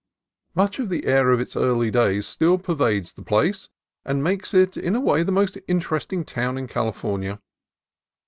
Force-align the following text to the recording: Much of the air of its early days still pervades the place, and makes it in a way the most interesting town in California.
Much 0.55 0.79
of 0.79 0.89
the 0.89 1.05
air 1.05 1.29
of 1.29 1.39
its 1.39 1.55
early 1.55 1.91
days 1.91 2.25
still 2.25 2.57
pervades 2.57 3.11
the 3.13 3.21
place, 3.21 3.69
and 4.03 4.23
makes 4.23 4.51
it 4.51 4.75
in 4.75 4.95
a 4.95 4.99
way 4.99 5.21
the 5.21 5.31
most 5.31 5.59
interesting 5.67 6.25
town 6.25 6.57
in 6.57 6.65
California. 6.67 7.39